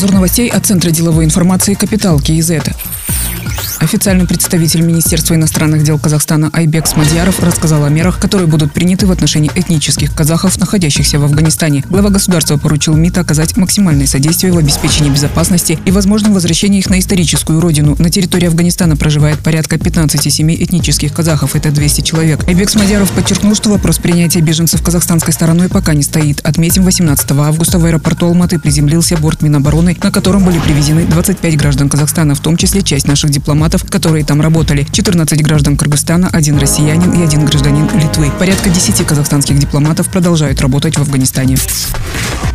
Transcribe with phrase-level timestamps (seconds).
[0.00, 2.52] Обзор новостей от Центра деловой информации «Капитал КИЗ».
[3.80, 9.10] Официальный представитель Министерства иностранных дел Казахстана Айбек Смадьяров рассказал о мерах, которые будут приняты в
[9.10, 11.82] отношении этнических казахов, находящихся в Афганистане.
[11.88, 16.98] Глава государства поручил МИД оказать максимальное содействие в обеспечении безопасности и возможном возвращении их на
[16.98, 17.96] историческую родину.
[17.98, 22.46] На территории Афганистана проживает порядка 15 семей этнических казахов, это 200 человек.
[22.46, 26.40] Айбек Смадьяров подчеркнул, что вопрос принятия беженцев казахстанской стороной пока не стоит.
[26.40, 31.88] Отметим, 18 августа в аэропорту Алматы приземлился борт Минобороны, на котором были привезены 25 граждан
[31.88, 34.86] Казахстана, в том числе часть наших дипломатов дипломатов, которые там работали.
[34.90, 38.30] 14 граждан Кыргызстана, один россиянин и один гражданин Литвы.
[38.38, 41.56] Порядка 10 казахстанских дипломатов продолжают работать в Афганистане.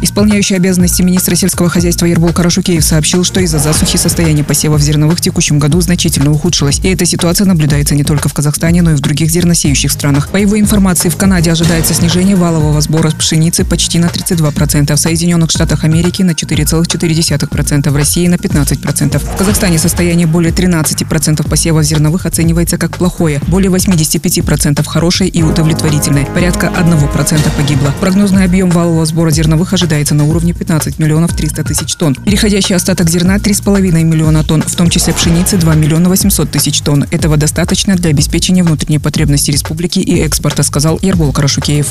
[0.00, 5.20] Исполняющий обязанности министра сельского хозяйства Ербол Карашукеев сообщил, что из-за засухи состояние посевов зерновых в
[5.20, 6.78] текущем году значительно ухудшилось.
[6.84, 10.28] И эта ситуация наблюдается не только в Казахстане, но и в других зерносеющих странах.
[10.28, 15.50] По его информации, в Канаде ожидается снижение валового сбора пшеницы почти на 32%, в Соединенных
[15.50, 19.18] Штатах Америки на 4,4%, в России на 15%.
[19.18, 26.26] В Казахстане состояние более 13% посевов зерновых оценивается как плохое, более 85% хорошее и удовлетворительное,
[26.26, 27.92] порядка 1% погибло.
[28.00, 32.14] Прогнозный объем валового сбора зерновых ожидается ожидается на уровне 15 миллионов 300 тысяч тонн.
[32.14, 37.06] Переходящий остаток зерна 3,5 миллиона тонн, в том числе пшеницы 2 миллиона 800 тысяч тонн.
[37.10, 41.86] Этого достаточно для обеспечения внутренней потребности республики и экспорта, сказал Ербол Карашукеев.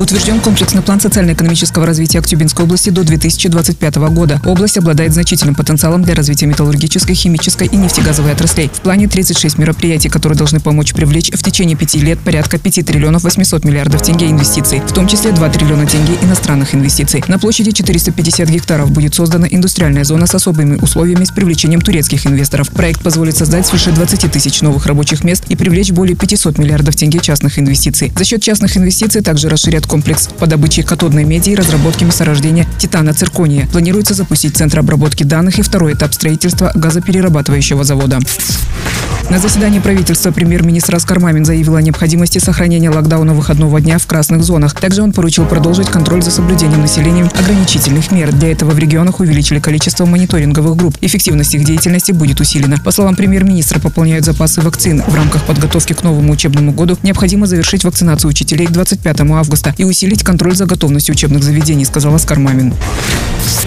[0.00, 4.42] Утвержден комплексный план социально-экономического развития Актюбинской области до 2025 года.
[4.44, 8.70] Область обладает значительным потенциалом для развития металлургической, химической и нефтегазовой отраслей.
[8.72, 13.22] В плане 36 мероприятий, которые должны помочь привлечь в течение пяти лет порядка 5 триллионов
[13.22, 16.81] 800 миллиардов тенге инвестиций, в том числе 2 триллиона тенге иностранных инвестиций.
[17.28, 22.70] На площади 450 гектаров будет создана индустриальная зона с особыми условиями с привлечением турецких инвесторов.
[22.70, 27.20] Проект позволит создать свыше 20 тысяч новых рабочих мест и привлечь более 500 миллиардов тенге
[27.20, 28.12] частных инвестиций.
[28.16, 33.68] За счет частных инвестиций также расширят комплекс по добыче катодной меди и разработке месторождения титана-циркония.
[33.68, 38.18] Планируется запустить центр обработки данных и второй этап строительства газоперерабатывающего завода.
[39.32, 44.44] На заседании правительства премьер-министр Аскар Мамин заявил о необходимости сохранения локдауна выходного дня в красных
[44.44, 44.74] зонах.
[44.74, 48.30] Также он поручил продолжить контроль за соблюдением населением ограничительных мер.
[48.30, 50.98] Для этого в регионах увеличили количество мониторинговых групп.
[51.00, 52.76] Эффективность их деятельности будет усилена.
[52.84, 55.02] По словам премьер-министра, пополняют запасы вакцин.
[55.02, 59.84] В рамках подготовки к новому учебному году необходимо завершить вакцинацию учителей к 25 августа и
[59.84, 62.74] усилить контроль за готовностью учебных заведений, сказал Аскар Мамин.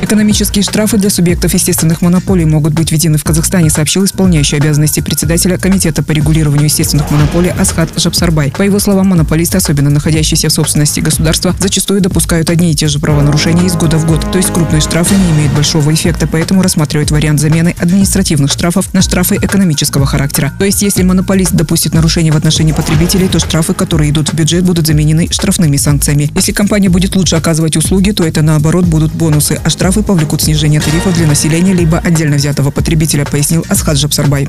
[0.00, 5.58] Экономические штрафы для субъектов естественных монополий могут быть введены в Казахстане, сообщил исполняющий обязанности председателя
[5.58, 8.52] Комитета по регулированию естественных монополий Асхат Жабсарбай.
[8.56, 12.98] По его словам, монополисты, особенно находящиеся в собственности государства, зачастую допускают одни и те же
[12.98, 14.30] правонарушения из года в год.
[14.30, 19.02] То есть крупные штрафы не имеют большого эффекта, поэтому рассматривают вариант замены административных штрафов на
[19.02, 20.52] штрафы экономического характера.
[20.58, 24.64] То есть если монополист допустит нарушение в отношении потребителей, то штрафы, которые идут в бюджет,
[24.64, 26.30] будут заменены штрафными санкциями.
[26.34, 30.80] Если компания будет лучше оказывать услуги, то это наоборот будут бонусы, а штрафы повлекут снижение
[30.80, 34.48] тарифов для населения либо отдельно взятого потребителя, пояснил Асхат Жабсарбай.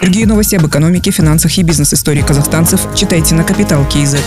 [0.00, 4.24] Другие новости об экономике, финансах и бизнес-истории казахстанцев читайте на Капитал Киезет.